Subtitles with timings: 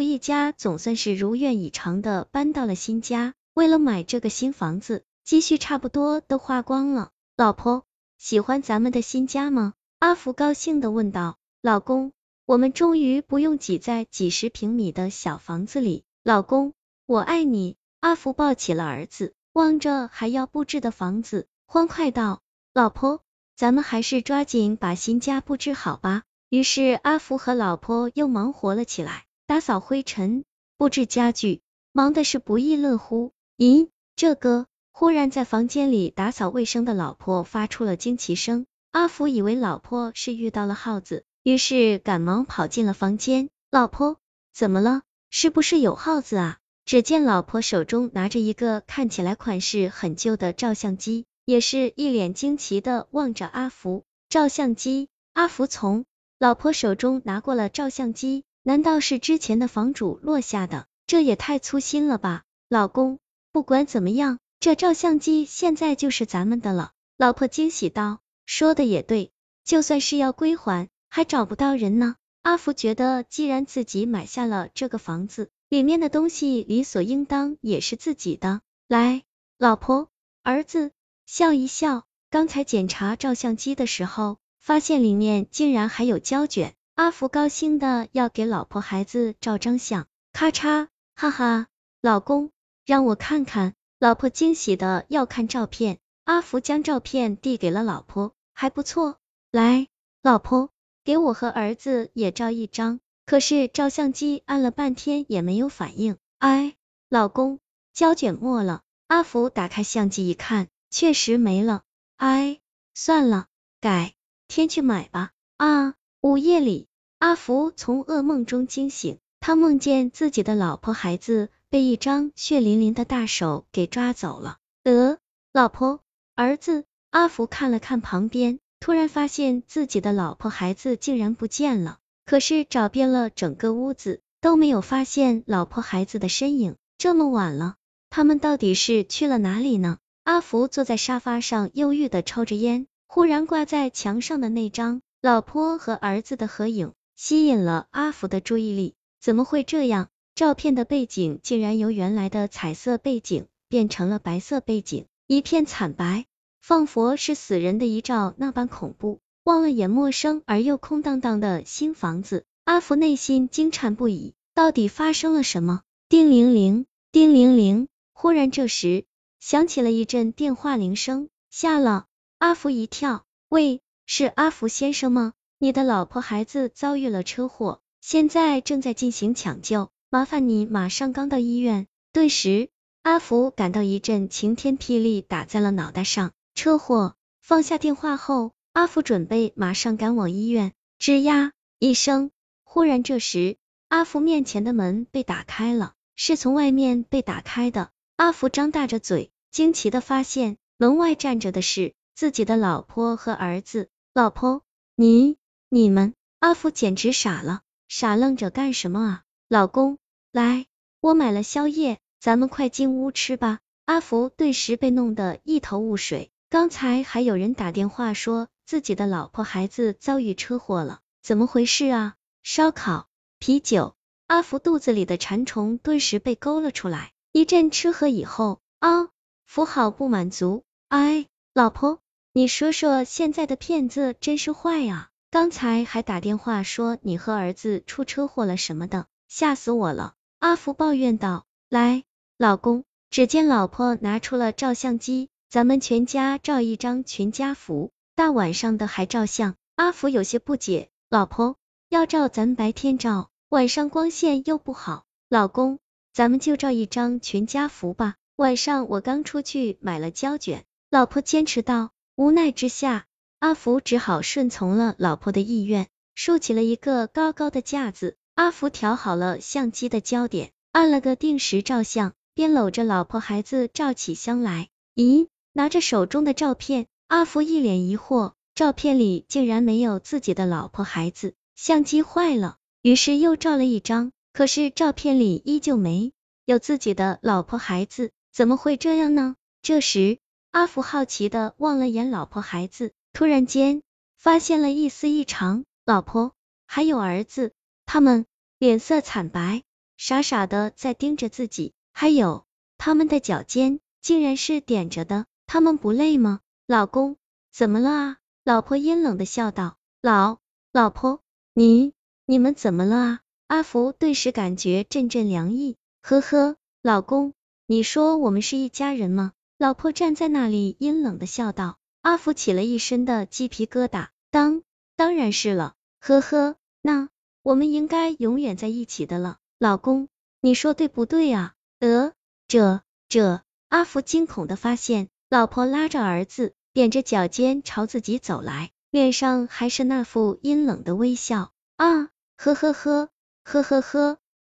[0.00, 3.34] 一家总算是如愿以偿的搬到了新家。
[3.54, 7.10] 为了买这个新房子，积蓄差不多都花光了。
[7.36, 7.84] 老婆，
[8.18, 9.74] 喜欢咱们的新家吗？
[9.98, 11.36] 阿福高兴的问道。
[11.60, 12.12] 老公，
[12.46, 16.04] 我们终于不用挤在几十平米的小房子里。
[16.22, 16.72] 老公，
[17.06, 17.76] 我爱你。
[18.00, 22.42] 阿福抱起了儿子，望着还要布置的房子，欢快道
[22.72, 23.22] ：“老婆，
[23.56, 30.44] 咱们还是抓紧把新家布置好吧。”于是阿福和老婆又忙活了起来，打扫灰尘，
[30.76, 31.62] 布置家具，
[31.92, 33.32] 忙的是不亦乐乎。
[33.56, 34.66] 咦，这个！
[34.92, 43.48] 忽然在房间里打扫卫生的老婆发出了惊奇声，阿福以为老婆是遇到了耗子，于是赶忙跑进了房间。
[43.70, 44.18] 老婆，
[44.52, 45.00] 怎么了？
[45.30, 46.58] 是不是有耗子啊？
[46.84, 54.04] 只见老婆手中拿着一个看起来款式很旧的照相机，也是一脸惊奇的望着阿福。
[54.28, 56.04] 照相机，阿福从
[56.38, 60.88] 老婆手中拿过了照相机，难道是之前的房主落下的？
[61.06, 62.42] 这也太粗心了吧！
[62.68, 63.18] 老公，
[63.50, 66.92] 不管怎么样，这照相机现在就是咱们的了。
[67.16, 69.32] 老婆惊喜道：“说的也对，
[69.64, 78.60] 就算是要归还，还找不到人呢。”阿福觉得，既然自己买下了这个房子，里面的东西理所应当也是自己的。
[78.86, 79.22] 来，
[79.56, 80.10] 老婆，
[80.42, 80.90] 儿子
[81.24, 82.04] 笑一笑。
[82.28, 86.74] 刚才检查照相机的时候，发现里面竟然还有胶卷。
[86.98, 91.68] 阿福高兴的要给老婆孩子照张相，咔嚓，哈哈，
[92.00, 92.50] 老公，
[92.84, 93.74] 让我看看。
[94.00, 99.20] 老婆惊喜的要看照片，阿福将照片递给了老婆，还不错，
[99.52, 99.86] 来，
[100.24, 100.70] 老婆。
[101.04, 106.16] 给我和儿子也照一张，可是照相机按了半天也没有反应。
[106.38, 106.74] 哎，
[107.08, 107.60] 老公，
[107.94, 108.82] 胶卷没了。
[109.06, 111.84] 阿福打开相机一看，确实没了。
[112.16, 112.58] 哎，
[112.92, 113.46] 算了，
[113.80, 114.14] 改
[114.48, 115.30] 天去买吧。
[115.58, 115.94] 啊，
[116.28, 116.88] 午夜里，
[117.20, 124.58] 阿福从噩梦中惊醒，他梦见自己的老婆孩子被一张血淋淋的大手给抓走了。
[124.84, 125.16] 呃，
[125.54, 126.02] 老婆，
[126.34, 128.58] 儿子，阿福看了看旁边。
[128.78, 131.96] 突然发现自己的老婆孩子竟然不见了，
[132.26, 136.76] 可是找遍了整个屋子都没有发现老婆孩子的身影。
[136.98, 137.76] 这么晚了，
[138.10, 139.96] 他们到底是去了哪里呢？
[140.24, 148.94] 阿福坐在沙发上忧郁的抽着烟，忽然挂在墙上的那张老婆和儿子的合影吸引了阿福的注意力。
[149.20, 150.08] 怎么会这样？
[150.36, 156.26] 照片的背景竟然由原来的彩色背景变成了白色背景，一片惨白。
[156.60, 164.34] 仿佛是死人的遗照那般恐怖，望了眼陌生而又空荡荡的新房子，阿福内心惊颤不已。
[164.54, 165.82] 到底发生了什么？
[166.08, 167.88] 叮铃铃，叮铃铃。
[168.12, 169.04] 忽然这时
[169.40, 172.06] 响起了一阵电话铃声，吓了
[172.38, 173.24] 阿福一跳。
[173.48, 175.34] 喂，是阿福先生吗？
[175.58, 181.86] 你的老婆孩子遭遇了车祸，现在正在进行抢救，麻烦你马上赶到医院。
[182.14, 182.70] 顿时，
[183.02, 186.32] 阿福感到一阵晴天霹雳打在了脑袋上。
[186.54, 187.16] 车祸！
[187.42, 190.72] 放下电话后，阿福准备马上赶往医院。
[190.98, 192.30] 吱呀一声，
[192.64, 193.58] 忽然这时，
[193.88, 197.90] 阿福面前的门被打开了，是从外面被打开的。
[198.16, 203.90] 阿福张大着嘴，惊奇的发现门外站着的是自己的老婆和儿子。
[204.18, 204.64] 老婆，
[204.96, 205.36] 你、
[205.68, 206.12] 你们……
[206.40, 209.22] 阿福简直傻了，傻愣着干什么啊？
[209.46, 209.98] 老公，
[210.32, 210.66] 来，
[210.98, 213.60] 我买了宵夜，咱们快进屋吃吧。
[213.84, 216.32] 阿福顿时被弄得一头雾水。
[216.50, 222.16] 刚才还有人打电话说自己的老婆孩子遭遇车祸了，怎么回事啊？
[222.42, 223.06] 烧烤、
[223.38, 223.94] 啤酒，
[224.26, 227.12] 阿福肚子里的馋虫顿时被勾了出来。
[227.30, 229.10] 一阵吃喝以后，啊，
[229.46, 230.64] 福好不满足。
[230.88, 232.00] 哎，老婆，
[232.32, 235.08] 你说说现在的骗子真是坏啊！
[235.30, 240.14] 刚才还打电话说你和儿子出车祸了什么的，吓死我了。
[240.38, 241.46] 阿福抱怨道。
[241.68, 242.04] 来，
[242.36, 245.28] 老公，只见老婆拿出了照相机。
[245.50, 249.54] 咱们全家照一张全家福，大晚上的还照相。
[249.76, 251.56] 阿福有些不解，老婆
[251.88, 255.04] 要照咱白天照，晚上光线又不好。
[255.30, 255.78] 老公，
[256.12, 260.64] 咱们就照一张全家福吧，晚上我刚出去买了胶卷。
[260.90, 263.06] 老婆坚持道，无奈之下，
[263.38, 265.86] 阿福只好顺从了老婆的意愿，
[266.16, 268.16] 竖起了一个高高的架子。
[268.34, 274.68] 阿福调好了相机的焦点，按了个定时照相，便搂着老婆孩子照起相来。
[274.96, 275.28] 咦？
[275.52, 282.56] 拿着手中的照片，阿福一脸疑惑，照片里竟然没有自己的老婆孩子，相机坏了。
[282.82, 286.10] 于是又照了一张，可是照片里依旧没
[286.44, 289.36] 有自己的老婆孩子，怎么会这样呢？
[289.62, 290.18] 这时，
[290.58, 293.80] 阿福好奇的望了眼老婆孩子，突然间
[294.16, 296.32] 发现了一丝异常，老婆
[296.66, 297.52] 还有儿子，
[297.86, 298.26] 他们
[298.58, 299.62] 脸色惨白，
[299.96, 302.44] 傻傻的在盯着自己，还有
[302.76, 306.40] 他们的脚尖竟然是点着的，他们不累吗？
[306.66, 307.18] 老公，
[307.52, 308.16] 怎么了啊？
[308.42, 309.76] 老婆阴冷的笑道。
[310.02, 310.38] 老
[310.72, 311.20] 老婆，
[311.54, 311.92] 你
[312.26, 313.20] 你们怎么了啊？
[313.46, 317.32] 阿福顿时感觉阵阵凉意，呵呵，老公，
[317.66, 319.34] 你说我们是一家人吗？
[319.58, 321.78] 老婆站在那里阴冷的笑道。
[322.00, 324.62] 阿福起了一身的鸡皮疙瘩，当
[324.96, 327.08] 当然是了，呵呵，那
[327.42, 329.38] 我们应该永远在一起的了。
[329.58, 330.08] 老公，
[330.40, 331.54] 你说对不对啊？
[331.80, 332.12] 呃，
[332.46, 341.50] 这这，阿福惊恐的发现，老婆拉着儿子，踮着脚尖朝自己走来，脸上还是那副阴冷的微笑。
[341.76, 343.10] 啊，呵呵呵，
[343.42, 344.18] 呵呵呵。